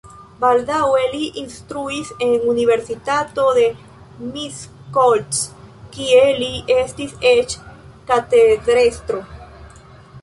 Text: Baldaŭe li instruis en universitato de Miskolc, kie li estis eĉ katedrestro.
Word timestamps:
Baldaŭe 0.43 1.01
li 1.15 1.19
instruis 1.41 2.07
en 2.27 2.31
universitato 2.53 3.45
de 3.59 3.67
Miskolc, 4.31 5.43
kie 5.99 6.25
li 6.41 6.51
estis 6.81 7.17
eĉ 7.37 7.57
katedrestro. 8.11 9.25